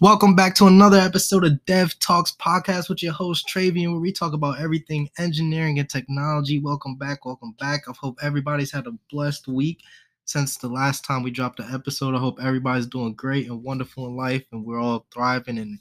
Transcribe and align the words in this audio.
Welcome 0.00 0.36
back 0.36 0.54
to 0.54 0.68
another 0.68 0.96
episode 0.96 1.42
of 1.44 1.64
Dev 1.64 1.98
Talks 1.98 2.30
Podcast 2.30 2.88
with 2.88 3.02
your 3.02 3.12
host 3.12 3.48
Travian, 3.48 3.90
where 3.90 4.00
we 4.00 4.12
talk 4.12 4.32
about 4.32 4.60
everything 4.60 5.10
engineering 5.18 5.80
and 5.80 5.90
technology. 5.90 6.60
Welcome 6.60 6.94
back, 6.94 7.24
welcome 7.24 7.56
back. 7.58 7.82
I 7.88 7.92
hope 7.98 8.16
everybody's 8.22 8.70
had 8.70 8.86
a 8.86 8.92
blessed 9.10 9.48
week 9.48 9.82
since 10.24 10.56
the 10.56 10.68
last 10.68 11.04
time 11.04 11.24
we 11.24 11.32
dropped 11.32 11.58
an 11.58 11.74
episode. 11.74 12.14
I 12.14 12.20
hope 12.20 12.38
everybody's 12.40 12.86
doing 12.86 13.14
great 13.14 13.48
and 13.48 13.60
wonderful 13.64 14.06
in 14.06 14.16
life, 14.16 14.44
and 14.52 14.64
we're 14.64 14.78
all 14.78 15.04
thriving 15.12 15.58
and 15.58 15.80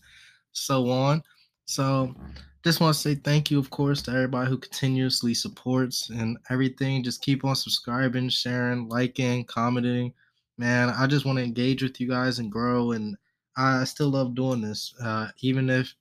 so 0.52 0.90
on. 0.90 1.22
So, 1.66 2.16
just 2.64 2.82
want 2.82 2.96
to 2.96 3.00
say 3.00 3.14
thank 3.14 3.52
you, 3.52 3.60
of 3.60 3.70
course, 3.70 4.02
to 4.04 4.12
everybody 4.12 4.50
who 4.50 4.58
continuously 4.58 5.36
supports 5.36 6.10
and 6.10 6.40
everything. 6.50 7.04
Just 7.04 7.22
keep 7.22 7.46
on 7.46 7.56
subscribing, 7.56 8.30
sharing, 8.30 8.90
liking, 8.90 9.46
commenting. 9.46 10.12
Man, 10.58 10.90
I 10.90 11.06
just 11.06 11.24
want 11.24 11.38
to 11.38 11.44
engage 11.44 11.84
with 11.84 12.02
you 12.02 12.10
guys 12.10 12.40
and 12.40 12.52
grow 12.52 12.94
and 12.94 13.16
I 13.58 13.84
still 13.86 14.10
love 14.10 14.36
doing 14.36 14.62
this, 14.62 14.94
uh, 15.02 15.30
even 15.39 15.70
if 15.70 15.93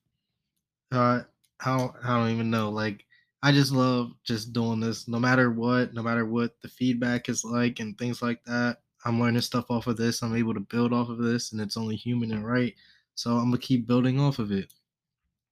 uh, 0.93 1.23
I 1.65 1.79
don't, 1.79 1.93
I 2.05 2.19
don't 2.19 2.31
even 2.31 2.51
know. 2.51 2.71
Like, 2.71 3.05
I 3.43 3.53
just 3.53 3.73
love 3.73 4.13
just 4.25 4.53
doing 4.53 4.81
this, 4.81 5.09
no 5.09 5.19
matter 5.19 5.51
what, 5.51 5.95
no 5.95 6.03
matter 6.03 6.27
what 6.27 6.61
the 6.63 6.69
feedback 6.69 7.29
is 7.29 7.45
like 7.45 7.81
and 7.81 7.97
things 7.97 8.23
like 8.23 8.43
that. 8.45 8.79
I'm 9.05 9.21
learning 9.21 9.43
stuff 9.43 9.67
off 9.71 9.87
of 9.87 9.97
this. 9.97 10.23
I'm 10.23 10.35
able 10.35 10.55
to 10.55 10.61
build 10.61 10.93
off 10.93 11.09
of 11.09 11.19
this, 11.19 11.53
and 11.53 11.61
it's 11.61 11.77
only 11.77 11.97
human 11.97 12.33
and 12.33 12.47
right. 12.47 12.75
So 13.15 13.37
I'm 13.37 13.47
gonna 13.51 13.59
keep 13.59 13.87
building 13.87 14.19
off 14.21 14.39
of 14.39 14.53
it. 14.53 14.73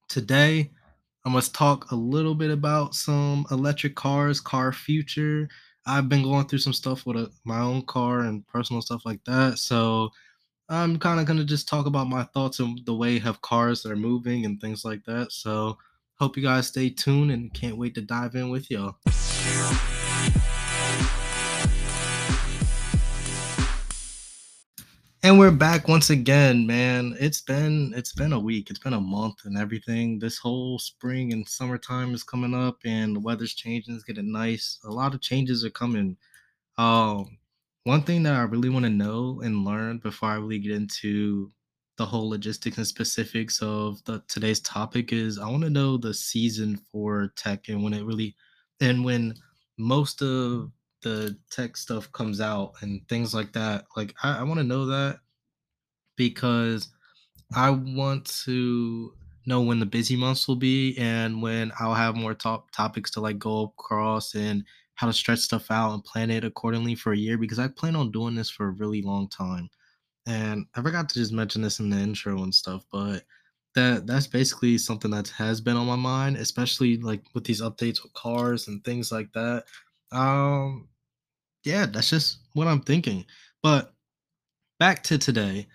Today, 0.08 0.72
I 1.24 1.30
must 1.30 1.55
talk 1.55 1.91
a 1.91 1.94
little 1.96 2.34
bit 2.34 2.50
about 2.50 2.94
some 2.94 3.46
electric 3.50 3.94
cars, 3.94 4.41
car 4.41 4.72
future. 4.72 5.48
I've 5.86 6.08
been 6.08 6.22
going 6.22 6.46
through 6.48 6.58
some 6.60 6.72
stuff 6.72 7.06
with 7.06 7.16
a, 7.16 7.30
my 7.44 7.60
own 7.60 7.82
car 7.86 8.20
and 8.20 8.46
personal 8.46 8.82
stuff 8.82 9.02
like 9.06 9.24
that. 9.24 9.58
So 9.58 10.10
I'm 10.68 10.98
kind 10.98 11.20
of 11.20 11.27
going 11.27 11.38
to 11.38 11.45
just 11.45 11.68
talk 11.68 11.84
about 11.84 12.09
my 12.09 12.23
thoughts 12.23 12.59
on 12.59 12.78
the 12.86 12.95
way 12.95 13.20
of 13.20 13.42
cars 13.42 13.84
are 13.84 13.96
moving 13.96 14.46
and 14.46 14.59
things 14.59 14.82
like 14.82 15.05
that. 15.05 15.30
So, 15.30 15.77
hope 16.14 16.38
you 16.38 16.42
guys 16.42 16.69
stay 16.69 16.88
tuned 16.88 17.30
and 17.30 17.52
can't 17.52 17.77
wait 17.77 17.94
to 17.97 18.00
dive 18.00 18.34
in 18.34 18.48
with 18.48 18.70
y'all. 18.70 18.97
And 25.22 25.38
we're 25.38 25.50
back 25.50 25.86
once 25.86 26.08
again, 26.08 26.66
man. 26.66 27.14
It's 27.20 27.42
been 27.42 27.92
it's 27.94 28.12
been 28.12 28.33
a 28.33 28.41
week, 28.41 28.70
it's 28.70 28.78
been 28.78 28.94
a 28.94 29.00
month 29.00 29.44
and 29.44 29.58
everything. 29.58 30.19
This 30.19 30.38
whole 30.38 30.78
spring 30.78 31.34
and 31.34 31.47
summertime 31.47 32.14
is 32.14 32.22
coming 32.22 32.55
up 32.55 32.78
and 32.86 33.16
the 33.16 33.20
weather's 33.20 33.55
changing, 33.55 33.94
it's 33.94 34.05
getting 34.05 34.33
nice. 34.33 34.78
A 34.84 34.91
lot 34.91 35.14
of 35.14 35.20
changes 35.20 35.62
are 35.62 35.70
coming. 35.70 36.16
Um 36.78 37.36
one 37.84 38.02
thing 38.02 38.22
that 38.24 38.34
I 38.34 38.42
really 38.42 38.68
want 38.70 38.84
to 38.84 38.90
know 38.90 39.40
and 39.42 39.64
learn 39.64 39.98
before 39.98 40.30
I 40.30 40.36
really 40.36 40.58
get 40.58 40.72
into 40.72 41.52
the 41.96 42.06
whole 42.06 42.28
logistics 42.28 42.78
and 42.78 42.86
specifics 42.86 43.62
of 43.62 44.02
the 44.04 44.22
today's 44.26 44.60
topic 44.60 45.12
is 45.12 45.38
I 45.38 45.48
want 45.48 45.62
to 45.62 45.70
know 45.70 45.96
the 45.96 46.12
season 46.12 46.76
for 46.91 47.28
tech 47.36 47.68
and 47.68 47.84
when 47.84 47.94
it 47.94 48.04
really 48.04 48.34
and 48.80 49.04
when 49.04 49.34
most 49.78 50.22
of 50.22 50.72
the 51.02 51.38
tech 51.50 51.76
stuff 51.76 52.10
comes 52.12 52.41
out 52.41 52.72
and 52.80 53.06
things 53.08 53.34
like 53.34 53.52
that. 53.52 53.84
Like 53.96 54.14
I, 54.22 54.41
I 54.41 54.42
want 54.42 54.58
to 54.58 54.64
know 54.64 54.86
that 54.86 55.20
because 56.16 56.88
I 57.54 57.70
want 57.70 58.26
to 58.44 59.14
know 59.46 59.62
when 59.62 59.80
the 59.80 59.86
busy 59.86 60.16
months 60.16 60.48
will 60.48 60.56
be 60.56 60.96
and 60.98 61.42
when 61.42 61.72
I'll 61.80 61.94
have 61.94 62.16
more 62.16 62.34
top 62.34 62.70
topics 62.72 63.10
to 63.12 63.20
like 63.20 63.38
go 63.38 63.64
across 63.78 64.34
and 64.34 64.64
how 64.95 65.06
to 65.06 65.12
stretch 65.12 65.41
stuff 65.41 65.70
out 65.70 65.92
and 65.95 66.05
plan 66.05 66.31
it 66.31 66.45
accordingly 66.45 66.95
for 66.95 67.12
a 67.12 67.17
year 67.19 67.39
because 67.39 67.59
I 67.59 67.69
plan 67.69 67.97
on 67.97 68.12
doing 68.12 68.34
this 68.34 68.50
for 68.50 68.67
a 68.69 68.70
really 68.73 69.03
long 69.03 69.28
time. 69.28 69.70
And 70.27 70.67
I 70.75 70.83
forgot 70.83 71.09
to 71.11 71.14
just 71.14 71.33
mention 71.33 71.62
this 71.62 71.81
in 71.81 71.91
the 71.91 71.98
intro 71.98 72.42
and 72.42 72.55
stuff, 72.55 72.84
but 72.92 73.25
that 73.75 74.06
that's 74.06 74.27
basically 74.27 74.78
something 74.78 75.11
that 75.11 75.28
has 75.28 75.61
been 75.61 75.77
on 75.77 75.87
my 75.87 75.97
mind, 75.97 76.37
especially 76.37 76.97
like 76.98 77.22
with 77.34 77.45
these 77.45 77.61
updates 77.62 78.03
with 78.03 78.12
cars 78.15 78.69
and 78.69 78.84
things 78.84 79.12
like 79.12 79.33
that. 79.34 79.65
Um 80.12 80.88
yeah, 81.65 81.87
that's 81.87 82.10
just 82.10 82.38
what 82.54 82.69
I'm 82.69 82.81
thinking. 82.83 83.25
But 83.62 83.94
back 84.78 85.03
to 85.04 85.19
today, 85.19 85.69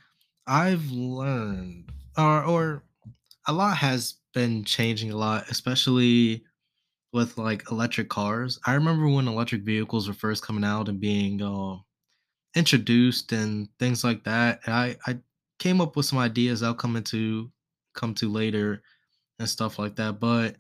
I've 0.48 0.92
learned 0.92 1.92
or 2.18 2.44
or 2.46 2.84
a 3.48 3.54
lot 3.54 3.78
has 3.78 4.16
been 4.34 4.64
changing 4.66 5.12
a 5.12 5.18
lot, 5.18 5.50
especially 5.50 6.46
with 7.14 7.38
like 7.38 7.70
electric 7.72 8.10
cars. 8.10 8.60
I 8.66 8.74
remember 8.76 9.08
when 9.10 9.28
electric 9.28 9.64
vehicles 9.64 10.08
were 10.08 10.14
first 10.14 10.44
coming 10.46 10.64
out 10.64 10.90
and 10.90 11.00
being 11.00 11.42
uh, 11.42 11.78
introduced 12.56 13.32
and 13.32 13.70
things 13.80 14.04
like 14.04 14.24
that. 14.26 14.62
And 14.66 14.74
I 14.76 14.98
I 15.08 15.20
came 15.60 15.82
up 15.82 15.96
with 15.96 16.06
some 16.08 16.20
ideas 16.20 16.64
I'll 16.64 16.76
come 16.76 16.96
into 16.96 17.52
come 17.96 18.14
to 18.16 18.30
later 18.32 18.84
and 19.40 19.50
stuff 19.50 19.80
like 19.80 19.96
that. 19.98 20.20
But 20.20 20.58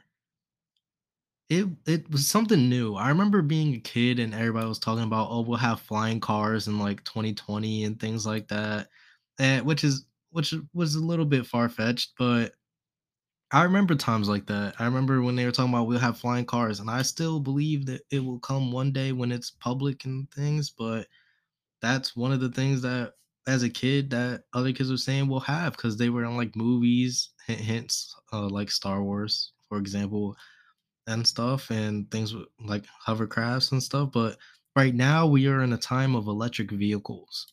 it 1.50 1.68
it 1.88 2.10
was 2.12 2.28
something 2.28 2.70
new. 2.70 2.96
I 2.96 3.10
remember 3.10 3.42
being 3.42 3.74
a 3.76 3.80
kid 3.80 4.20
and 4.20 4.34
everybody 4.34 4.68
was 4.68 4.80
talking 4.80 5.04
about, 5.04 5.30
oh, 5.31 5.42
we'll 5.42 5.58
have 5.58 5.81
flying 5.81 6.20
cars 6.20 6.68
in 6.68 6.78
like 6.80 7.04
2020 7.04 7.84
and 7.86 8.00
things 8.00 8.26
like 8.26 8.48
that. 8.50 8.90
And 9.40 9.66
which 9.66 9.84
is 9.84 10.06
which 10.31 10.54
was 10.74 10.96
a 10.96 11.04
little 11.04 11.26
bit 11.26 11.46
far 11.48 11.70
fetched, 11.70 12.14
but 12.18 12.54
I 13.52 13.64
remember 13.64 13.96
times 13.96 14.30
like 14.30 14.46
that. 14.48 14.76
I 14.80 14.86
remember 14.86 15.22
when 15.22 15.36
they 15.36 15.46
were 15.46 15.52
talking 15.52 15.74
about 15.74 15.88
we'll 15.88 16.00
have 16.00 16.20
flying 16.20 16.46
cars, 16.46 16.80
and 16.80 16.90
I 16.90 17.02
still 17.02 17.40
believe 17.40 17.86
that 17.88 18.02
it 18.12 18.20
will 18.24 18.40
come 18.40 18.72
one 18.72 18.92
day 18.92 19.12
when 19.12 19.32
it's 19.32 19.52
public 19.52 20.06
and 20.06 20.30
things. 20.32 20.70
But 20.70 21.08
that's 21.82 22.16
one 22.16 22.32
of 22.34 22.42
the 22.42 22.50
things 22.52 22.82
that, 22.84 23.16
as 23.48 23.64
a 23.64 23.70
kid, 23.70 24.12
that 24.12 24.46
other 24.54 24.74
kids 24.74 24.92
were 24.92 24.98
saying 24.98 25.28
we'll 25.30 25.42
have 25.42 25.74
because 25.74 25.98
they 25.98 26.10
were 26.10 26.26
on 26.26 26.38
like 26.38 26.56
movies, 26.56 27.32
hints 27.48 28.16
uh, 28.34 28.50
like 28.50 28.72
Star 28.72 29.04
Wars, 29.04 29.54
for 29.70 29.78
example, 29.80 30.38
and 31.08 31.28
stuff, 31.28 31.72
and 31.72 32.10
things 32.12 32.36
like 32.66 32.86
hovercrafts 33.08 33.72
and 33.72 33.84
stuff. 33.84 34.12
But 34.14 34.38
right 34.76 34.96
now, 34.96 35.28
we 35.28 35.48
are 35.48 35.62
in 35.64 35.74
a 35.74 35.78
time 35.78 36.16
of 36.16 36.28
electric 36.28 36.72
vehicles 36.72 37.48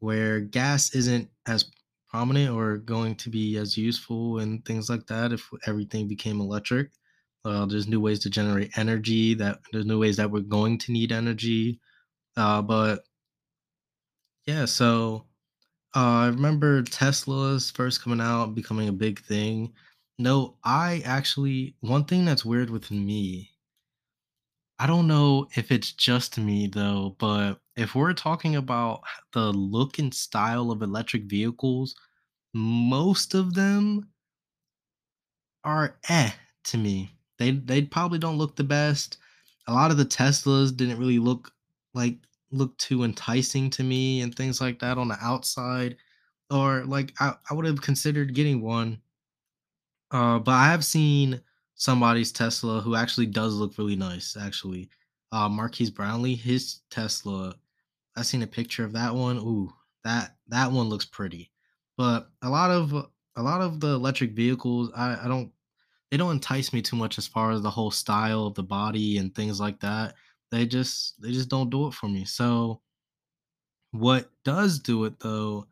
where 0.00 0.40
gas 0.40 0.94
isn't 0.94 1.30
as 1.46 1.70
prominent 2.10 2.54
or 2.54 2.78
going 2.78 3.14
to 3.16 3.30
be 3.30 3.56
as 3.56 3.76
useful 3.76 4.38
and 4.38 4.64
things 4.64 4.88
like 4.90 5.06
that 5.06 5.32
if 5.32 5.48
everything 5.66 6.08
became 6.08 6.40
electric. 6.40 6.90
Uh, 7.44 7.66
there's 7.66 7.88
new 7.88 8.00
ways 8.00 8.18
to 8.20 8.30
generate 8.30 8.76
energy. 8.78 9.34
That 9.34 9.60
there's 9.72 9.86
new 9.86 10.00
ways 10.00 10.16
that 10.16 10.30
we're 10.30 10.40
going 10.40 10.78
to 10.78 10.92
need 10.92 11.12
energy. 11.12 11.80
Uh, 12.36 12.62
but 12.62 13.04
yeah, 14.46 14.64
so 14.64 15.26
uh, 15.96 16.00
I 16.00 16.26
remember 16.28 16.82
Tesla's 16.82 17.70
first 17.70 18.02
coming 18.02 18.20
out, 18.20 18.54
becoming 18.54 18.88
a 18.88 18.92
big 18.92 19.20
thing. 19.20 19.72
No, 20.18 20.56
I 20.64 21.02
actually 21.04 21.76
one 21.80 22.04
thing 22.04 22.24
that's 22.24 22.44
weird 22.44 22.70
with 22.70 22.90
me. 22.90 23.50
I 24.80 24.86
don't 24.86 25.06
know 25.06 25.48
if 25.56 25.70
it's 25.70 25.92
just 25.92 26.36
me 26.38 26.66
though, 26.66 27.14
but 27.18 27.60
if 27.76 27.94
we're 27.94 28.12
talking 28.12 28.56
about 28.56 29.02
the 29.32 29.52
look 29.52 29.98
and 29.98 30.12
style 30.14 30.70
of 30.72 30.82
electric 30.82 31.24
vehicles, 31.24 31.94
most 32.54 33.34
of 33.34 33.54
them 33.54 34.10
are 35.64 35.98
eh 36.08 36.32
to 36.64 36.78
me. 36.78 37.10
They 37.38 37.52
they 37.52 37.82
probably 37.82 38.18
don't 38.18 38.38
look 38.38 38.56
the 38.56 38.64
best. 38.64 39.18
A 39.66 39.72
lot 39.72 39.90
of 39.90 39.96
the 39.96 40.04
Teslas 40.04 40.76
didn't 40.76 40.98
really 40.98 41.18
look 41.18 41.52
like 41.94 42.18
look 42.50 42.76
too 42.78 43.04
enticing 43.04 43.70
to 43.70 43.82
me 43.84 44.20
and 44.20 44.34
things 44.34 44.60
like 44.60 44.78
that 44.80 44.98
on 44.98 45.08
the 45.08 45.18
outside. 45.20 45.96
Or 46.50 46.84
like 46.84 47.14
I, 47.20 47.34
I 47.50 47.54
would 47.54 47.66
have 47.66 47.82
considered 47.82 48.34
getting 48.34 48.62
one. 48.62 49.02
Uh, 50.10 50.38
but 50.38 50.52
I 50.52 50.66
have 50.70 50.84
seen 50.84 51.40
somebody's 51.78 52.32
Tesla 52.32 52.80
who 52.80 52.94
actually 52.94 53.26
does 53.26 53.54
look 53.54 53.78
really 53.78 53.96
nice, 53.96 54.36
actually. 54.36 54.90
Uh 55.32 55.48
Marques 55.48 55.90
Brownlee, 55.90 56.36
his 56.36 56.80
Tesla. 56.90 57.54
I've 58.16 58.26
seen 58.26 58.42
a 58.42 58.46
picture 58.46 58.84
of 58.84 58.92
that 58.92 59.14
one. 59.14 59.38
Ooh, 59.38 59.72
that 60.04 60.36
that 60.48 60.70
one 60.70 60.88
looks 60.88 61.06
pretty. 61.06 61.50
But 61.96 62.28
a 62.42 62.50
lot 62.50 62.70
of 62.70 62.92
a 62.92 63.42
lot 63.42 63.62
of 63.62 63.80
the 63.80 63.88
electric 63.88 64.32
vehicles, 64.32 64.90
I, 64.94 65.24
I 65.24 65.28
don't 65.28 65.50
they 66.10 66.16
don't 66.16 66.32
entice 66.32 66.72
me 66.72 66.82
too 66.82 66.96
much 66.96 67.18
as 67.18 67.26
far 67.26 67.52
as 67.52 67.62
the 67.62 67.70
whole 67.70 67.90
style 67.90 68.46
of 68.46 68.54
the 68.54 68.62
body 68.62 69.18
and 69.18 69.34
things 69.34 69.60
like 69.60 69.80
that. 69.80 70.14
They 70.50 70.66
just 70.66 71.20
they 71.22 71.32
just 71.32 71.48
don't 71.48 71.70
do 71.70 71.86
it 71.86 71.94
for 71.94 72.08
me. 72.08 72.24
So 72.24 72.80
what 73.92 74.30
does 74.44 74.78
do 74.78 75.04
it 75.04 75.18
though? 75.20 75.66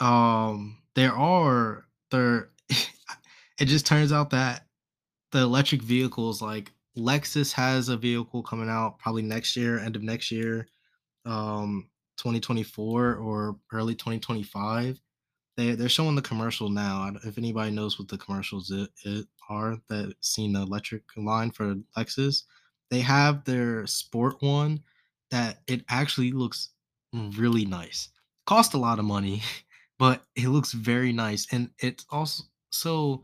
Um, 0.00 0.78
there 0.94 1.12
are 1.12 1.86
there. 2.10 2.50
it 2.68 3.66
just 3.66 3.86
turns 3.86 4.12
out 4.12 4.30
that 4.30 4.66
the 5.34 5.40
electric 5.40 5.82
vehicles, 5.82 6.40
like 6.40 6.72
Lexus, 6.96 7.52
has 7.52 7.90
a 7.90 7.96
vehicle 7.98 8.42
coming 8.42 8.70
out 8.70 8.98
probably 8.98 9.22
next 9.22 9.56
year, 9.56 9.78
end 9.78 9.96
of 9.96 10.02
next 10.02 10.30
year, 10.30 10.66
um, 11.26 11.90
2024 12.16 13.16
or 13.16 13.58
early 13.72 13.94
2025 13.94 14.98
they 15.56 15.72
they're 15.72 15.88
showing 15.88 16.14
the 16.14 16.22
commercial 16.22 16.68
now. 16.68 17.10
If 17.24 17.38
anybody 17.38 17.70
knows 17.70 17.98
what 17.98 18.08
the 18.08 18.18
commercials 18.18 18.70
it, 18.70 18.90
it 19.04 19.26
are 19.48 19.76
that 19.88 20.14
seen 20.20 20.52
the 20.52 20.62
electric 20.62 21.02
line 21.16 21.50
for 21.50 21.76
Lexus, 21.96 22.44
they 22.90 23.00
have 23.00 23.44
their 23.44 23.86
sport 23.86 24.36
one 24.40 24.82
that 25.30 25.58
it 25.66 25.84
actually 25.88 26.32
looks 26.32 26.70
really 27.12 27.64
nice. 27.64 28.08
Cost 28.46 28.74
a 28.74 28.78
lot 28.78 28.98
of 28.98 29.04
money, 29.04 29.42
but 29.98 30.24
it 30.36 30.48
looks 30.48 30.72
very 30.72 31.12
nice, 31.12 31.46
and 31.52 31.70
it's 31.78 32.04
also 32.10 32.44
so 32.70 33.22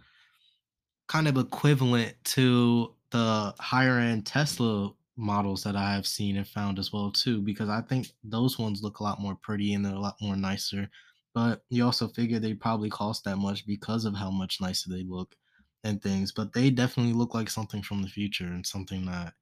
kind 1.10 1.26
of 1.26 1.36
equivalent 1.36 2.14
to 2.22 2.94
the 3.10 3.52
higher 3.58 3.98
end 3.98 4.24
Tesla 4.24 4.92
models 5.16 5.64
that 5.64 5.74
I 5.74 5.92
have 5.92 6.06
seen 6.06 6.36
and 6.36 6.46
found 6.46 6.78
as 6.78 6.92
well 6.92 7.10
too, 7.10 7.42
because 7.42 7.68
I 7.68 7.80
think 7.80 8.06
those 8.22 8.60
ones 8.60 8.80
look 8.80 9.00
a 9.00 9.02
lot 9.02 9.20
more 9.20 9.34
pretty 9.34 9.74
and 9.74 9.84
they're 9.84 9.92
a 9.92 9.98
lot 9.98 10.14
more 10.22 10.36
nicer. 10.36 10.88
But 11.34 11.64
you 11.68 11.84
also 11.84 12.06
figure 12.06 12.38
they 12.38 12.54
probably 12.54 12.90
cost 12.90 13.24
that 13.24 13.38
much 13.38 13.66
because 13.66 14.04
of 14.04 14.14
how 14.14 14.30
much 14.30 14.60
nicer 14.60 14.88
they 14.88 15.02
look 15.02 15.34
and 15.82 16.00
things. 16.00 16.30
But 16.30 16.52
they 16.52 16.70
definitely 16.70 17.14
look 17.14 17.34
like 17.34 17.50
something 17.50 17.82
from 17.82 18.02
the 18.02 18.08
future 18.08 18.46
and 18.46 18.64
something 18.64 19.04
that 19.06 19.34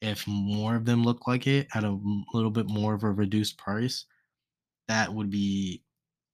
if 0.00 0.28
more 0.28 0.76
of 0.76 0.84
them 0.84 1.02
look 1.02 1.26
like 1.26 1.48
it 1.48 1.66
at 1.74 1.82
a 1.82 1.98
little 2.34 2.52
bit 2.52 2.68
more 2.68 2.94
of 2.94 3.02
a 3.02 3.10
reduced 3.10 3.58
price, 3.58 4.04
that 4.86 5.12
would 5.12 5.30
be 5.30 5.82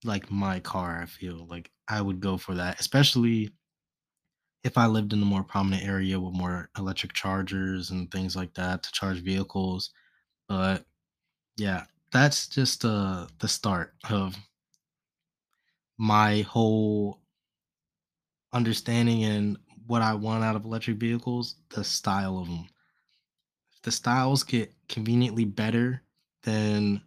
like 0.04 0.30
my 0.30 0.60
car. 0.60 1.00
I 1.00 1.06
feel 1.06 1.46
like 1.48 1.70
I 1.88 2.02
would 2.02 2.20
go 2.20 2.36
for 2.36 2.54
that, 2.56 2.78
especially 2.78 3.54
if 4.64 4.78
I 4.78 4.86
lived 4.86 5.12
in 5.12 5.22
a 5.22 5.26
more 5.26 5.42
prominent 5.42 5.84
area 5.84 6.18
with 6.20 6.34
more 6.34 6.70
electric 6.78 7.12
chargers 7.12 7.90
and 7.90 8.10
things 8.10 8.36
like 8.36 8.54
that 8.54 8.82
to 8.82 8.92
charge 8.92 9.18
vehicles. 9.20 9.90
But 10.48 10.84
yeah, 11.56 11.84
that's 12.12 12.46
just 12.46 12.84
uh, 12.84 13.26
the 13.40 13.48
start 13.48 13.94
of 14.08 14.36
my 15.98 16.42
whole 16.42 17.20
understanding 18.52 19.24
and 19.24 19.56
what 19.86 20.02
I 20.02 20.14
want 20.14 20.44
out 20.44 20.56
of 20.56 20.64
electric 20.64 20.98
vehicles, 20.98 21.56
the 21.70 21.82
style 21.82 22.38
of 22.38 22.46
them. 22.46 22.66
If 23.72 23.82
the 23.82 23.90
styles 23.90 24.44
get 24.44 24.72
conveniently 24.88 25.44
better, 25.44 26.02
then 26.44 27.02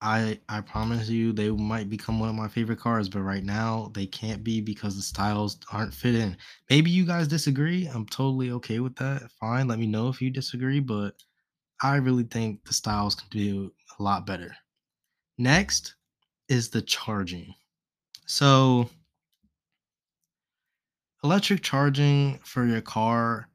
I 0.00 0.40
I 0.48 0.60
promise 0.60 1.08
you 1.08 1.32
they 1.32 1.50
might 1.50 1.88
become 1.90 2.20
one 2.20 2.28
of 2.28 2.34
my 2.34 2.48
favorite 2.48 2.78
cars, 2.80 3.08
but 3.08 3.22
right 3.22 3.44
now 3.44 3.90
they 3.94 4.06
can't 4.06 4.44
be 4.44 4.60
because 4.60 4.96
the 4.96 5.02
styles 5.02 5.58
aren't 5.72 5.94
fit 5.94 6.14
in. 6.14 6.36
Maybe 6.70 6.90
you 6.90 7.04
guys 7.04 7.28
disagree. 7.28 7.86
I'm 7.86 8.06
totally 8.06 8.50
okay 8.52 8.80
with 8.80 8.96
that. 8.96 9.30
Fine, 9.32 9.68
let 9.68 9.78
me 9.78 9.86
know 9.86 10.08
if 10.08 10.22
you 10.22 10.30
disagree, 10.30 10.80
but 10.80 11.16
I 11.82 11.96
really 11.96 12.24
think 12.24 12.64
the 12.64 12.74
styles 12.74 13.14
can 13.14 13.28
do 13.30 13.72
a 13.98 14.02
lot 14.02 14.26
better. 14.26 14.56
Next 15.38 15.96
is 16.48 16.70
the 16.70 16.82
charging. 16.82 17.54
So, 18.26 18.90
electric 21.22 21.62
charging 21.62 22.38
for 22.40 22.64
your 22.66 22.80
car 22.80 23.48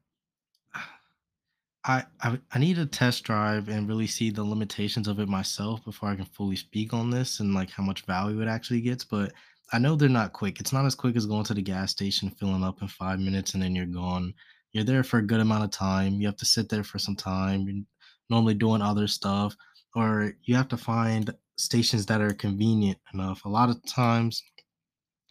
I, 1.84 2.04
I 2.22 2.38
I 2.52 2.58
need 2.58 2.76
to 2.76 2.86
test 2.86 3.24
drive 3.24 3.68
and 3.68 3.88
really 3.88 4.06
see 4.06 4.30
the 4.30 4.42
limitations 4.44 5.06
of 5.06 5.18
it 5.20 5.28
myself 5.28 5.84
before 5.84 6.08
I 6.08 6.16
can 6.16 6.24
fully 6.24 6.56
speak 6.56 6.94
on 6.94 7.10
this 7.10 7.40
and 7.40 7.54
like 7.54 7.70
how 7.70 7.82
much 7.82 8.06
value 8.06 8.40
it 8.40 8.48
actually 8.48 8.80
gets. 8.80 9.04
But 9.04 9.32
I 9.72 9.78
know 9.78 9.94
they're 9.94 10.08
not 10.08 10.32
quick. 10.32 10.60
It's 10.60 10.72
not 10.72 10.86
as 10.86 10.94
quick 10.94 11.16
as 11.16 11.26
going 11.26 11.44
to 11.44 11.54
the 11.54 11.62
gas 11.62 11.90
station, 11.90 12.30
filling 12.30 12.64
up 12.64 12.80
in 12.80 12.88
five 12.88 13.18
minutes, 13.20 13.54
and 13.54 13.62
then 13.62 13.74
you're 13.74 13.86
gone. 13.86 14.32
You're 14.72 14.84
there 14.84 15.04
for 15.04 15.18
a 15.18 15.26
good 15.26 15.40
amount 15.40 15.64
of 15.64 15.70
time. 15.70 16.20
You 16.20 16.26
have 16.26 16.36
to 16.38 16.46
sit 16.46 16.68
there 16.68 16.84
for 16.84 16.98
some 16.98 17.16
time. 17.16 17.62
You're 17.62 17.84
normally 18.30 18.54
doing 18.54 18.82
other 18.82 19.06
stuff, 19.06 19.54
or 19.94 20.34
you 20.44 20.54
have 20.56 20.68
to 20.68 20.76
find 20.76 21.34
stations 21.56 22.06
that 22.06 22.20
are 22.20 22.32
convenient 22.32 22.98
enough. 23.12 23.44
A 23.44 23.48
lot 23.48 23.70
of 23.70 23.84
times, 23.86 24.42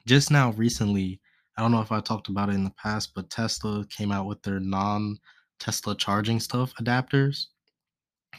just 0.06 0.32
now 0.32 0.52
recently, 0.52 1.20
I 1.58 1.62
don't 1.62 1.72
know 1.72 1.82
if 1.82 1.92
I 1.92 2.00
talked 2.00 2.30
about 2.30 2.50
it 2.50 2.56
in 2.56 2.64
the 2.64 2.74
past, 2.82 3.14
but 3.16 3.30
Tesla 3.30 3.86
came 3.88 4.12
out 4.12 4.28
with 4.28 4.42
their 4.44 4.60
non 4.60 5.18
Tesla 5.60 5.96
charging 5.96 6.40
stuff 6.40 6.74
adapters 6.76 7.46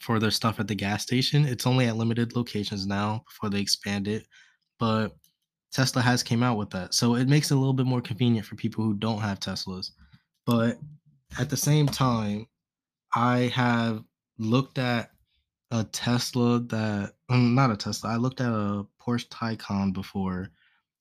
for 0.01 0.19
their 0.19 0.31
stuff 0.31 0.61
at 0.61 0.69
the 0.69 0.75
gas 0.75 1.03
station. 1.03 1.45
It's 1.47 1.67
only 1.67 1.87
at 1.87 1.97
limited 1.97 2.37
locations 2.37 2.87
now 2.87 3.25
before 3.27 3.51
they 3.51 3.61
expand 3.61 4.09
it, 4.09 4.27
but 4.79 5.17
Tesla 5.73 6.03
has 6.03 6.23
came 6.23 6.43
out 6.43 6.57
with 6.57 6.71
that. 6.71 6.95
So 6.95 7.17
it 7.17 7.29
makes 7.29 7.51
it 7.51 7.55
a 7.55 7.59
little 7.59 7.73
bit 7.73 7.87
more 7.87 8.01
convenient 8.01 8.47
for 8.47 8.55
people 8.55 8.85
who 8.85 8.95
don't 8.95 9.21
have 9.21 9.41
Teslas. 9.41 9.91
But 10.47 10.79
at 11.39 11.51
the 11.51 11.57
same 11.57 11.87
time, 11.87 12.47
I 13.15 13.53
have 13.55 14.05
looked 14.39 14.79
at 14.79 15.11
a 15.71 15.85
Tesla 15.85 16.61
that 16.61 17.15
um, 17.29 17.55
not 17.55 17.71
a 17.71 17.77
Tesla. 17.77 18.11
I 18.11 18.17
looked 18.17 18.41
at 18.41 18.53
a 18.53 18.87
Porsche 19.01 19.29
Taycan 19.29 19.93
before 19.93 20.51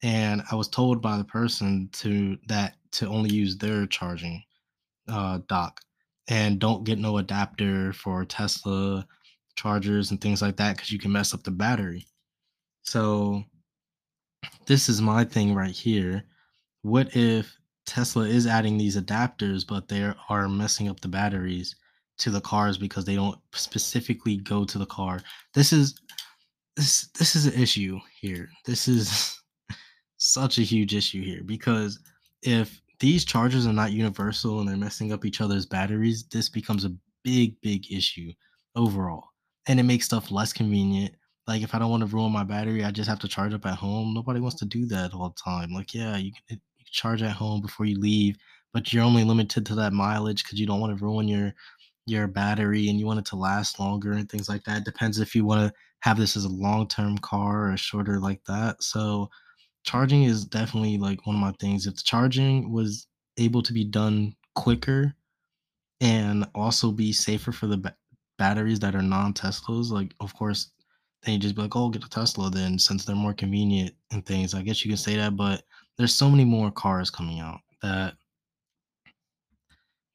and 0.01 0.41
I 0.51 0.55
was 0.55 0.67
told 0.67 1.01
by 1.01 1.17
the 1.17 1.23
person 1.23 1.89
to 1.93 2.37
that 2.47 2.75
to 2.93 3.07
only 3.07 3.31
use 3.31 3.57
their 3.57 3.85
charging 3.85 4.43
uh, 5.07 5.39
dock 5.47 5.81
and 6.27 6.59
don't 6.59 6.83
get 6.83 6.99
no 6.99 7.17
adapter 7.17 7.93
for 7.93 8.25
Tesla 8.25 9.05
chargers 9.55 10.11
and 10.11 10.19
things 10.21 10.41
like 10.41 10.57
that 10.57 10.75
because 10.75 10.91
you 10.91 10.99
can 10.99 11.11
mess 11.11 11.33
up 11.33 11.43
the 11.43 11.51
battery. 11.51 12.07
So 12.83 13.43
this 14.65 14.89
is 14.89 15.01
my 15.01 15.23
thing 15.23 15.53
right 15.53 15.71
here. 15.71 16.23
What 16.81 17.15
if 17.15 17.55
Tesla 17.85 18.23
is 18.23 18.47
adding 18.47 18.77
these 18.77 18.97
adapters, 18.97 19.65
but 19.67 19.87
they 19.87 20.13
are 20.29 20.49
messing 20.49 20.87
up 20.89 20.99
the 21.01 21.07
batteries 21.07 21.75
to 22.19 22.29
the 22.29 22.41
cars 22.41 22.77
because 22.77 23.05
they 23.05 23.15
don't 23.15 23.39
specifically 23.53 24.37
go 24.37 24.65
to 24.65 24.77
the 24.77 24.85
car? 24.85 25.21
This 25.53 25.73
is 25.73 25.99
this 26.75 27.07
this 27.17 27.35
is 27.35 27.45
an 27.45 27.61
issue 27.61 27.99
here. 28.19 28.49
This 28.65 28.87
is 28.87 29.39
such 30.17 30.57
a 30.57 30.63
huge 30.63 30.95
issue 30.95 31.21
here 31.23 31.43
because 31.45 31.99
if 32.41 32.81
these 32.99 33.25
chargers 33.25 33.67
are 33.67 33.73
not 33.73 33.91
universal 33.91 34.59
and 34.59 34.67
they're 34.69 34.77
messing 34.77 35.11
up 35.11 35.25
each 35.25 35.41
other's 35.41 35.65
batteries, 35.65 36.25
this 36.31 36.49
becomes 36.49 36.85
a 36.85 36.95
big, 37.23 37.59
big 37.61 37.91
issue 37.91 38.31
overall. 38.75 39.29
And 39.67 39.79
it 39.79 39.83
makes 39.83 40.05
stuff 40.05 40.31
less 40.31 40.53
convenient. 40.53 41.15
Like 41.47 41.61
if 41.61 41.75
I 41.75 41.79
don't 41.79 41.89
want 41.89 42.01
to 42.01 42.15
ruin 42.15 42.31
my 42.31 42.43
battery, 42.43 42.83
I 42.83 42.91
just 42.91 43.09
have 43.09 43.19
to 43.19 43.27
charge 43.27 43.53
up 43.53 43.65
at 43.65 43.75
home. 43.75 44.13
Nobody 44.13 44.39
wants 44.39 44.57
to 44.59 44.65
do 44.65 44.85
that 44.87 45.13
all 45.13 45.29
the 45.29 45.51
time. 45.51 45.71
Like, 45.71 45.93
yeah, 45.93 46.17
you 46.17 46.31
can, 46.47 46.61
charge 46.91 47.23
at 47.23 47.31
home 47.31 47.59
before 47.59 47.87
you 47.87 47.99
leave, 47.99 48.37
but 48.71 48.93
you're 48.93 49.03
only 49.03 49.23
limited 49.23 49.65
to 49.65 49.73
that 49.73 49.93
mileage 49.93 50.43
because 50.43 50.59
you 50.59 50.67
don't 50.67 50.79
want 50.79 50.95
to 50.95 51.03
ruin 51.03 51.27
your 51.27 51.53
your 52.05 52.27
battery 52.27 52.89
and 52.89 52.99
you 52.99 53.05
want 53.05 53.17
it 53.17 53.25
to 53.25 53.35
last 53.35 53.79
longer 53.79 54.11
and 54.11 54.29
things 54.29 54.47
like 54.47 54.63
that. 54.65 54.83
Depends 54.83 55.19
if 55.19 55.33
you 55.33 55.45
want 55.45 55.61
to 55.61 55.73
have 56.01 56.17
this 56.17 56.35
as 56.35 56.43
a 56.45 56.49
long-term 56.49 57.17
car 57.19 57.71
or 57.71 57.77
shorter 57.77 58.19
like 58.19 58.43
that. 58.45 58.83
So 58.83 59.29
charging 59.83 60.23
is 60.23 60.45
definitely 60.45 60.97
like 60.97 61.25
one 61.25 61.35
of 61.35 61.41
my 61.41 61.53
things. 61.59 61.87
If 61.87 61.95
the 61.95 62.03
charging 62.03 62.71
was 62.71 63.07
able 63.37 63.61
to 63.63 63.73
be 63.73 63.83
done 63.83 64.35
quicker 64.55 65.13
and 66.01 66.45
also 66.55 66.91
be 66.91 67.11
safer 67.11 67.51
for 67.51 67.67
the 67.67 67.77
ba- 67.77 67.95
batteries 68.37 68.79
that 68.79 68.95
are 68.95 69.01
non-Teslas, 69.01 69.91
like 69.91 70.13
of 70.19 70.35
course, 70.35 70.71
then 71.23 71.35
you 71.35 71.39
just 71.39 71.55
be 71.55 71.61
like, 71.61 71.75
oh, 71.75 71.89
get 71.89 72.03
a 72.03 72.09
Tesla 72.09 72.49
then 72.49 72.77
since 72.77 73.05
they're 73.05 73.15
more 73.15 73.33
convenient 73.33 73.93
and 74.11 74.25
things. 74.25 74.53
I 74.53 74.61
guess 74.61 74.83
you 74.83 74.91
can 74.91 74.97
say 74.97 75.15
that, 75.17 75.35
but 75.35 75.63
there's 75.97 76.13
so 76.13 76.29
many 76.29 76.45
more 76.45 76.71
cars 76.71 77.09
coming 77.09 77.39
out 77.39 77.59
that 77.81 78.15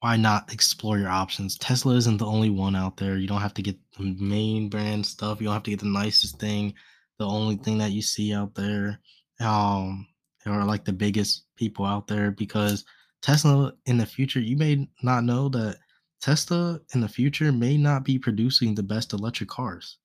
why 0.00 0.16
not 0.16 0.52
explore 0.52 0.98
your 0.98 1.08
options? 1.08 1.58
Tesla 1.58 1.94
isn't 1.96 2.18
the 2.18 2.26
only 2.26 2.50
one 2.50 2.76
out 2.76 2.96
there. 2.96 3.16
You 3.16 3.26
don't 3.26 3.40
have 3.40 3.54
to 3.54 3.62
get 3.62 3.76
the 3.98 4.14
main 4.20 4.68
brand 4.68 5.04
stuff. 5.04 5.40
You 5.40 5.46
don't 5.46 5.54
have 5.54 5.64
to 5.64 5.70
get 5.70 5.80
the 5.80 5.86
nicest 5.86 6.38
thing, 6.38 6.74
the 7.18 7.26
only 7.26 7.56
thing 7.56 7.78
that 7.78 7.90
you 7.90 8.02
see 8.02 8.32
out 8.32 8.54
there. 8.54 9.00
Um, 9.40 10.06
or 10.46 10.64
like 10.64 10.84
the 10.84 10.92
biggest 10.92 11.44
people 11.56 11.84
out 11.84 12.06
there 12.06 12.30
because 12.30 12.84
Tesla 13.22 13.72
in 13.86 13.98
the 13.98 14.06
future, 14.06 14.40
you 14.40 14.56
may 14.56 14.88
not 15.02 15.24
know 15.24 15.48
that 15.50 15.78
Tesla 16.20 16.80
in 16.94 17.00
the 17.00 17.08
future 17.08 17.52
may 17.52 17.76
not 17.76 18.04
be 18.04 18.18
producing 18.18 18.74
the 18.74 18.82
best 18.82 19.12
electric 19.12 19.48
cars 19.48 19.98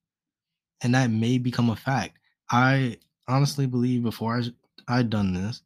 and 0.84 0.94
that 0.94 1.10
may 1.10 1.38
become 1.38 1.70
a 1.70 1.76
fact. 1.76 2.20
I 2.52 2.98
honestly 3.28 3.66
believe 3.66 4.04
before 4.04 4.38
I 4.38 4.44
I'd 4.88 5.10
done 5.10 5.34
this, 5.34 5.62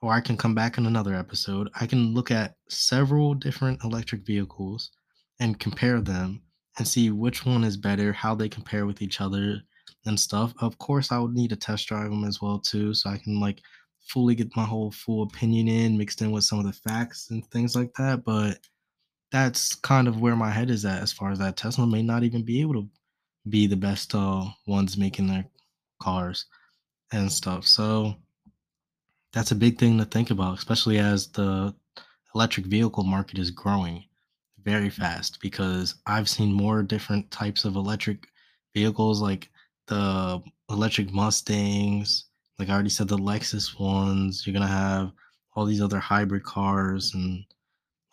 or 0.00 0.12
I 0.12 0.20
can 0.20 0.36
come 0.36 0.54
back 0.54 0.78
in 0.78 0.86
another 0.86 1.14
episode, 1.14 1.68
I 1.78 1.86
can 1.86 2.14
look 2.14 2.30
at 2.30 2.56
several 2.68 3.34
different 3.34 3.84
electric 3.84 4.24
vehicles 4.24 4.90
and 5.38 5.60
compare 5.60 6.00
them 6.00 6.42
and 6.78 6.88
see 6.88 7.10
which 7.10 7.44
one 7.44 7.64
is 7.64 7.76
better, 7.76 8.12
how 8.12 8.34
they 8.34 8.48
compare 8.48 8.86
with 8.86 9.02
each 9.02 9.20
other 9.20 9.60
and 10.06 10.18
stuff. 10.18 10.52
Of 10.60 10.78
course, 10.78 11.12
I 11.12 11.18
would 11.18 11.34
need 11.34 11.50
to 11.50 11.56
test 11.56 11.86
drive 11.88 12.10
them 12.10 12.24
as 12.24 12.40
well 12.40 12.58
too, 12.58 12.94
so 12.94 13.10
I 13.10 13.18
can 13.18 13.40
like 13.40 13.60
fully 14.00 14.34
get 14.34 14.56
my 14.56 14.64
whole 14.64 14.90
full 14.90 15.22
opinion 15.22 15.68
in, 15.68 15.96
mixed 15.96 16.22
in 16.22 16.32
with 16.32 16.44
some 16.44 16.58
of 16.58 16.66
the 16.66 16.72
facts 16.72 17.30
and 17.30 17.46
things 17.46 17.76
like 17.76 17.92
that. 17.94 18.24
But 18.24 18.58
that's 19.30 19.74
kind 19.76 20.08
of 20.08 20.20
where 20.20 20.36
my 20.36 20.50
head 20.50 20.70
is 20.70 20.84
at 20.84 21.02
as 21.02 21.12
far 21.12 21.30
as 21.30 21.38
that 21.38 21.56
Tesla 21.56 21.86
may 21.86 22.02
not 22.02 22.22
even 22.22 22.42
be 22.42 22.60
able 22.60 22.74
to 22.74 22.88
be 23.48 23.66
the 23.66 23.76
best 23.76 24.14
uh, 24.14 24.44
ones 24.66 24.96
making 24.96 25.26
their 25.26 25.44
cars 26.00 26.46
and 27.12 27.30
stuff. 27.30 27.66
So 27.66 28.16
that's 29.32 29.50
a 29.50 29.56
big 29.56 29.78
thing 29.78 29.98
to 29.98 30.04
think 30.04 30.30
about, 30.30 30.58
especially 30.58 30.98
as 30.98 31.28
the 31.28 31.74
electric 32.34 32.66
vehicle 32.66 33.04
market 33.04 33.38
is 33.38 33.50
growing 33.50 34.04
very 34.62 34.90
fast 34.90 35.40
because 35.40 35.96
I've 36.06 36.28
seen 36.28 36.52
more 36.52 36.82
different 36.82 37.30
types 37.30 37.64
of 37.64 37.76
electric 37.76 38.28
vehicles 38.74 39.20
like 39.20 39.50
the 39.92 40.42
electric 40.70 41.12
Mustangs, 41.12 42.26
like 42.58 42.68
I 42.68 42.72
already 42.72 42.88
said, 42.88 43.08
the 43.08 43.18
Lexus 43.18 43.78
ones. 43.78 44.46
You're 44.46 44.54
gonna 44.54 44.66
have 44.66 45.12
all 45.54 45.66
these 45.66 45.82
other 45.82 45.98
hybrid 45.98 46.44
cars 46.44 47.12
and 47.14 47.44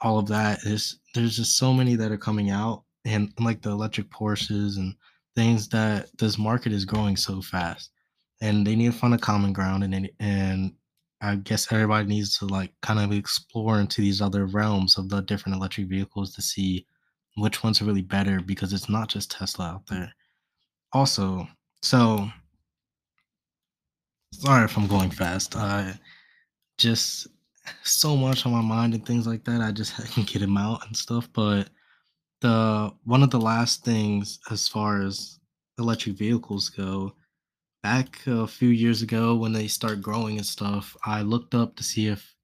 all 0.01 0.19
of 0.19 0.27
that 0.27 0.59
is 0.63 0.99
there's 1.13 1.37
just 1.37 1.57
so 1.57 1.73
many 1.73 1.95
that 1.95 2.11
are 2.11 2.17
coming 2.17 2.49
out 2.49 2.83
and, 3.05 3.31
and 3.37 3.45
like 3.45 3.61
the 3.61 3.69
electric 3.69 4.09
Porsches 4.09 4.77
and 4.77 4.93
things 5.35 5.69
that 5.69 6.07
this 6.17 6.37
market 6.37 6.73
is 6.73 6.85
growing 6.85 7.15
so 7.15 7.41
fast. 7.41 7.91
and 8.41 8.65
they 8.65 8.75
need 8.75 8.91
to 8.91 8.97
find 8.97 9.13
a 9.13 9.17
common 9.17 9.53
ground 9.53 9.83
and 9.83 10.09
and 10.19 10.73
I 11.21 11.35
guess 11.35 11.71
everybody 11.71 12.07
needs 12.07 12.37
to 12.39 12.45
like 12.45 12.73
kind 12.81 12.99
of 12.99 13.11
explore 13.11 13.79
into 13.79 14.01
these 14.01 14.21
other 14.21 14.45
realms 14.45 14.97
of 14.97 15.09
the 15.09 15.21
different 15.21 15.57
electric 15.57 15.87
vehicles 15.87 16.33
to 16.35 16.41
see 16.41 16.85
which 17.37 17.63
ones 17.63 17.81
are 17.81 17.85
really 17.85 18.01
better 18.01 18.39
because 18.41 18.73
it's 18.73 18.89
not 18.89 19.09
just 19.09 19.31
Tesla 19.31 19.65
out 19.65 19.87
there. 19.87 20.13
Also, 20.93 21.47
so 21.81 22.29
sorry 24.33 24.65
if 24.65 24.77
I'm 24.77 24.87
going 24.87 25.11
fast. 25.11 25.55
I 25.55 25.93
just 26.77 27.27
so 27.83 28.15
much 28.15 28.45
on 28.45 28.51
my 28.51 28.61
mind 28.61 28.93
and 28.93 29.05
things 29.05 29.27
like 29.27 29.43
that. 29.45 29.61
I 29.61 29.71
just 29.71 29.95
can 30.13 30.23
get 30.23 30.39
them 30.39 30.57
out 30.57 30.85
and 30.87 30.95
stuff. 30.95 31.29
But 31.33 31.69
the 32.41 32.91
one 33.03 33.23
of 33.23 33.31
the 33.31 33.41
last 33.41 33.83
things 33.83 34.39
as 34.49 34.67
far 34.67 35.01
as 35.01 35.39
electric 35.77 36.17
vehicles 36.17 36.69
go, 36.69 37.13
back 37.83 38.19
a 38.27 38.47
few 38.47 38.69
years 38.69 39.01
ago 39.01 39.35
when 39.35 39.53
they 39.53 39.67
start 39.67 40.01
growing 40.01 40.37
and 40.37 40.45
stuff, 40.45 40.95
I 41.05 41.21
looked 41.21 41.55
up 41.55 41.75
to 41.75 41.83
see 41.83 42.07
if 42.07 42.35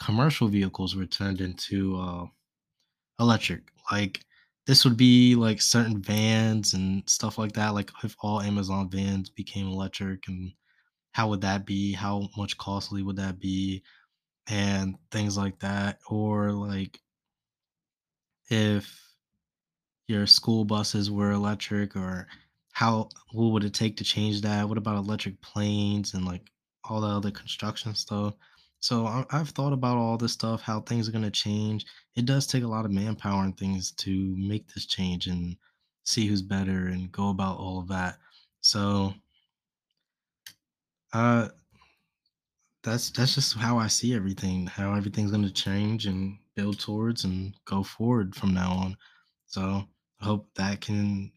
commercial 0.00 0.48
vehicles 0.48 0.94
were 0.94 1.06
turned 1.06 1.40
into 1.40 1.96
uh, 1.96 2.26
electric. 3.20 3.62
Like 3.90 4.20
this 4.66 4.84
would 4.84 4.96
be 4.96 5.34
like 5.34 5.60
certain 5.60 6.00
vans 6.02 6.74
and 6.74 7.08
stuff 7.08 7.38
like 7.38 7.52
that. 7.52 7.74
Like 7.74 7.90
if 8.02 8.16
all 8.20 8.40
Amazon 8.40 8.88
vans 8.90 9.30
became 9.30 9.66
electric, 9.68 10.28
and 10.28 10.52
how 11.12 11.28
would 11.30 11.42
that 11.42 11.66
be? 11.66 11.92
How 11.92 12.28
much 12.36 12.58
costly 12.58 13.02
would 13.02 13.16
that 13.16 13.38
be? 13.40 13.82
And 14.48 14.96
things 15.10 15.36
like 15.38 15.58
that. 15.60 15.98
Or 16.08 16.52
like 16.52 17.00
if 18.50 19.00
your 20.06 20.26
school 20.26 20.64
buses 20.64 21.10
were 21.10 21.32
electric 21.32 21.96
or 21.96 22.26
how 22.72 23.08
what 23.32 23.48
would 23.52 23.64
it 23.64 23.74
take 23.74 23.96
to 23.96 24.04
change 24.04 24.40
that? 24.42 24.68
What 24.68 24.78
about 24.78 24.96
electric 24.96 25.40
planes 25.40 26.14
and 26.14 26.24
like 26.24 26.50
all 26.84 27.00
the 27.00 27.06
other 27.06 27.30
construction 27.30 27.94
stuff? 27.94 28.34
So 28.84 29.24
I've 29.30 29.48
thought 29.48 29.72
about 29.72 29.96
all 29.96 30.18
this 30.18 30.34
stuff, 30.34 30.60
how 30.60 30.80
things 30.80 31.08
are 31.08 31.10
going 31.10 31.24
to 31.24 31.30
change. 31.30 31.86
It 32.16 32.26
does 32.26 32.46
take 32.46 32.64
a 32.64 32.68
lot 32.68 32.84
of 32.84 32.90
manpower 32.90 33.42
and 33.42 33.56
things 33.56 33.92
to 33.92 34.36
make 34.36 34.68
this 34.74 34.84
change 34.84 35.26
and 35.26 35.56
see 36.04 36.26
who's 36.26 36.42
better 36.42 36.88
and 36.88 37.10
go 37.10 37.30
about 37.30 37.56
all 37.56 37.78
of 37.78 37.88
that. 37.88 38.18
So 38.60 39.14
uh, 41.14 41.48
that's 42.82 43.08
that's 43.08 43.36
just 43.36 43.56
how 43.56 43.78
I 43.78 43.86
see 43.86 44.14
everything, 44.14 44.66
how 44.66 44.92
everything's 44.94 45.30
going 45.30 45.44
to 45.44 45.50
change 45.50 46.04
and 46.04 46.36
build 46.54 46.78
towards 46.78 47.24
and 47.24 47.54
go 47.64 47.82
forward 47.82 48.36
from 48.36 48.52
now 48.52 48.70
on. 48.70 48.98
So 49.46 49.88
I 50.20 50.24
hope 50.26 50.46
that 50.56 50.82
can 50.82 51.32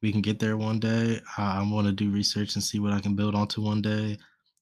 we 0.00 0.12
can 0.12 0.22
get 0.22 0.38
there 0.38 0.56
one 0.56 0.78
day. 0.78 1.20
I, 1.36 1.58
I 1.58 1.68
want 1.68 1.88
to 1.88 1.92
do 1.92 2.12
research 2.12 2.54
and 2.54 2.62
see 2.62 2.78
what 2.78 2.92
I 2.92 3.00
can 3.00 3.16
build 3.16 3.34
onto 3.34 3.62
one 3.62 3.82
day. 3.82 4.16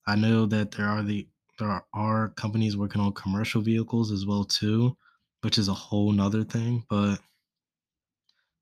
I 0.07 0.15
know 0.15 0.47
that 0.47 0.71
there 0.71 0.87
are 0.87 1.03
the 1.03 1.27
there 1.59 1.83
are, 1.93 2.29
companies 2.29 2.77
working 2.77 3.01
on 3.01 3.13
commercial 3.13 3.61
vehicles 3.61 4.11
as 4.11 4.25
well 4.25 4.43
too, 4.43 4.95
which 5.41 5.57
is 5.57 5.67
a 5.67 5.73
whole 5.73 6.11
nother 6.11 6.43
thing. 6.43 6.83
But 6.89 7.19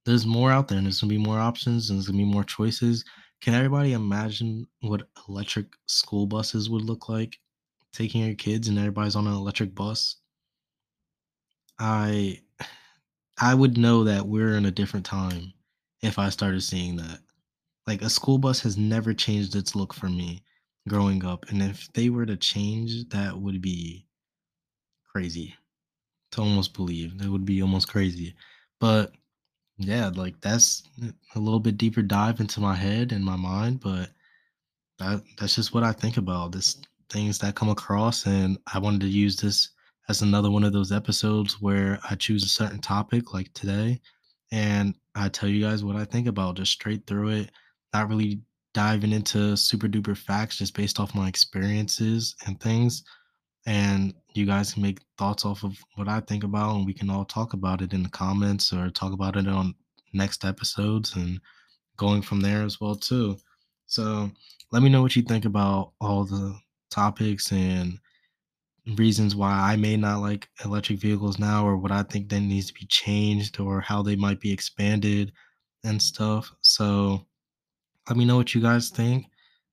there's 0.06 0.26
more 0.26 0.52
out 0.52 0.68
there, 0.68 0.78
and 0.78 0.88
there's 0.88 1.02
gonna 1.02 1.10
be 1.10 1.18
more 1.18 1.40
options, 1.40 1.90
and 1.90 1.98
there's 1.98 2.08
gonna 2.08 2.18
be 2.18 2.26
more 2.26 2.44
choices. 2.44 3.06
Can 3.42 3.54
everybody 3.54 3.94
imagine 3.94 4.68
what 4.82 5.08
electric 5.28 5.68
school 5.88 6.28
buses 6.28 6.70
would 6.70 6.84
look 6.84 7.10
like? 7.10 7.40
Taking 7.94 8.26
your 8.26 8.36
kids 8.36 8.68
and 8.68 8.78
everybody's 8.78 9.16
on 9.16 9.28
an 9.28 9.34
electric 9.34 9.76
bus. 9.76 10.18
I 11.80 12.42
I 13.40 13.56
would 13.56 13.78
know 13.78 14.04
that 14.04 14.28
we're 14.28 14.56
in 14.56 14.66
a 14.66 14.72
different 14.72 15.06
time 15.06 15.54
if 16.04 16.20
I 16.20 16.30
started 16.30 16.62
seeing 16.62 16.96
that. 16.98 17.20
Like 17.88 18.02
a 18.04 18.10
school 18.10 18.38
bus 18.38 18.60
has 18.62 18.78
never 18.78 19.14
changed 19.14 19.56
its 19.56 19.76
look 19.76 19.94
for 19.94 20.08
me 20.08 20.44
growing 20.88 21.24
up, 21.26 21.46
and 21.50 21.62
if 21.62 21.92
they 21.94 22.10
were 22.10 22.26
to 22.26 22.38
change, 22.38 23.08
that 23.10 23.38
would 23.38 23.62
be 23.62 24.06
crazy 25.12 25.56
to 26.32 26.42
almost 26.42 26.74
believe. 26.74 27.18
That 27.20 27.30
would 27.30 27.46
be 27.46 27.62
almost 27.62 27.88
crazy. 27.88 28.36
But 28.80 29.12
yeah, 29.78 30.12
like 30.14 30.40
that's 30.42 30.84
a 31.36 31.40
little 31.40 31.60
bit 31.60 31.78
deeper 31.78 32.02
dive 32.02 32.40
into 32.40 32.60
my 32.60 32.76
head 32.76 33.12
and 33.12 33.24
my 33.24 33.36
mind, 33.36 33.80
but 33.80 34.10
that 35.00 35.22
that's 35.38 35.56
just 35.56 35.74
what 35.74 35.84
I 35.84 35.92
think 35.92 36.18
about. 36.18 36.52
This 36.52 36.82
things 37.10 37.38
that 37.40 37.56
come 37.56 37.70
across, 37.70 38.26
and 38.26 38.58
I 38.74 38.80
wanted 38.80 39.02
to 39.02 39.08
use 39.08 39.36
this 39.36 39.70
as 40.10 40.22
another 40.22 40.52
one 40.52 40.64
of 40.64 40.74
those 40.74 40.92
episodes 40.92 41.62
where 41.62 42.00
I 42.10 42.16
choose 42.16 42.44
a 42.44 42.50
certain 42.50 42.80
topic, 42.80 43.34
like 43.34 43.54
today, 43.54 44.02
and 44.52 44.96
I 45.16 45.30
tell 45.30 45.50
you 45.50 45.64
guys 45.66 45.84
what 45.84 45.96
I 45.96 46.06
think 46.06 46.28
about, 46.28 46.58
just 46.58 46.72
straight 46.72 47.06
through 47.08 47.30
it, 47.30 47.52
not 47.94 48.10
really 48.10 48.42
diving 48.74 49.12
into 49.12 49.56
super 49.58 49.88
duper 49.88 50.18
facts, 50.18 50.58
just 50.58 50.75
based 50.75 51.00
off 51.00 51.16
my 51.16 51.28
experiences 51.28 52.36
and 52.46 52.60
things. 52.60 53.04
And 53.66 54.13
you 54.34 54.46
guys 54.46 54.74
can 54.74 54.82
make 54.82 55.01
thoughts 55.18 55.46
off 55.46 55.63
of 55.63 55.78
what 55.96 56.08
I 56.08 56.22
think 56.22 56.44
about, 56.44 56.75
and 56.75 56.86
we 56.86 56.94
can 56.94 57.10
all 57.10 57.25
talk 57.25 57.54
about 57.54 57.82
it 57.82 57.94
in 57.94 58.01
the 58.04 58.10
comments 58.10 58.74
or 58.74 58.90
talk 58.90 59.13
about 59.13 59.36
it 59.36 59.48
on 59.48 59.75
next 60.13 60.46
episodes 60.46 61.16
and 61.16 61.40
going 61.98 62.22
from 62.22 62.42
there 62.42 62.63
as 62.63 62.82
well 62.82 62.96
too. 62.96 63.38
So 63.86 64.32
let 64.72 64.82
me 64.82 64.90
know 64.90 65.01
what 65.01 65.16
you 65.16 65.22
think 65.22 65.46
about 65.46 65.92
all 66.01 66.24
the 66.24 66.58
topics 66.90 67.51
and 67.51 68.00
reasons 68.98 69.36
why 69.36 69.51
I 69.51 69.75
may 69.75 69.96
not 69.96 70.22
like 70.22 70.50
electric 70.66 71.00
vehicles 71.00 71.38
now 71.38 71.66
or 71.66 71.78
what 71.78 71.92
I 71.92 72.04
think 72.04 72.30
that 72.30 72.40
needs 72.40 72.68
to 72.68 72.74
be 72.74 72.88
changed 72.88 73.60
or 73.60 73.80
how 73.80 74.01
they 74.01 74.16
might 74.16 74.40
be 74.40 74.51
expanded 74.51 75.34
and 75.84 76.01
stuff. 76.01 76.51
So 76.62 77.28
let 78.08 78.17
me 78.17 78.25
know 78.25 78.38
what 78.38 78.53
you 78.53 78.62
guys 78.62 78.89
think. 78.89 79.25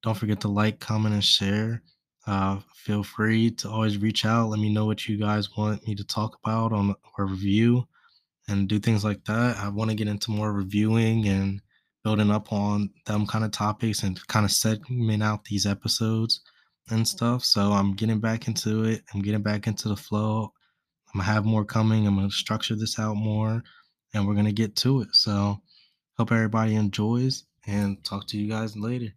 Don't 0.02 0.16
forget 0.16 0.40
to 0.40 0.48
like, 0.48 0.80
comment, 0.80 1.14
and 1.14 1.24
share. 1.24 1.82
Uh, 2.26 2.58
feel 2.74 3.02
free 3.02 3.50
to 3.50 3.68
always 3.70 3.98
reach 3.98 4.24
out. 4.24 4.50
Let 4.50 4.60
me 4.60 4.72
know 4.72 4.84
what 4.84 5.08
you 5.08 5.18
guys 5.18 5.56
want 5.56 5.86
me 5.86 5.94
to 5.94 6.04
talk 6.04 6.38
about 6.44 6.72
on 6.72 6.94
or 7.16 7.26
review 7.26 7.88
and 8.48 8.68
do 8.68 8.78
things 8.78 9.04
like 9.04 9.24
that. 9.24 9.56
I 9.56 9.68
want 9.68 9.90
to 9.90 9.96
get 9.96 10.08
into 10.08 10.30
more 10.30 10.52
reviewing 10.52 11.26
and 11.26 11.60
building 12.04 12.30
up 12.30 12.52
on 12.52 12.90
them 13.06 13.26
kind 13.26 13.44
of 13.44 13.50
topics 13.50 14.02
and 14.02 14.24
kind 14.28 14.44
of 14.44 14.52
segment 14.52 15.22
out 15.22 15.44
these 15.44 15.66
episodes 15.66 16.42
and 16.90 17.06
stuff. 17.06 17.44
So 17.44 17.72
I'm 17.72 17.94
getting 17.94 18.20
back 18.20 18.46
into 18.46 18.84
it. 18.84 19.02
I'm 19.12 19.22
getting 19.22 19.42
back 19.42 19.66
into 19.66 19.88
the 19.88 19.96
flow. 19.96 20.52
I'm 21.12 21.20
gonna 21.20 21.32
have 21.32 21.44
more 21.44 21.64
coming. 21.64 22.06
I'm 22.06 22.16
gonna 22.16 22.30
structure 22.30 22.76
this 22.76 22.98
out 22.98 23.16
more 23.16 23.62
and 24.14 24.26
we're 24.26 24.34
gonna 24.34 24.52
get 24.52 24.76
to 24.76 25.00
it. 25.00 25.08
So 25.12 25.58
hope 26.16 26.32
everybody 26.32 26.74
enjoys 26.74 27.44
and 27.68 28.02
talk 28.02 28.26
to 28.28 28.38
you 28.38 28.48
guys 28.48 28.76
later. 28.76 29.14